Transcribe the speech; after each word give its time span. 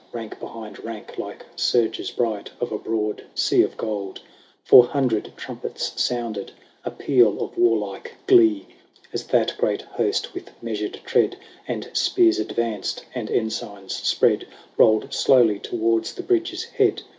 Rank 0.11 0.39
behind 0.39 0.83
rank, 0.83 1.19
like 1.19 1.45
surges 1.55 2.09
bright 2.09 2.49
Of 2.59 2.71
a 2.71 2.79
broad 2.79 3.23
sea 3.35 3.61
of 3.61 3.77
gold. 3.77 4.19
Four 4.63 4.85
hundred 4.87 5.31
trumpets 5.37 5.93
sounded 6.03 6.51
A 6.83 6.89
peal 6.89 7.39
of 7.39 7.55
warlike 7.55 8.15
glee, 8.25 8.65
As 9.13 9.23
that 9.27 9.53
great 9.59 9.83
host, 9.83 10.33
with 10.33 10.49
measured 10.59 10.99
tread. 11.05 11.37
And 11.67 11.87
spears 11.93 12.39
advanced, 12.39 13.05
and 13.13 13.29
ensigns 13.29 13.93
spread. 13.93 14.47
Rolled 14.75 15.13
slowly 15.13 15.59
towards 15.59 16.15
the 16.15 16.23
bridge's 16.23 16.63
head. 16.63 17.03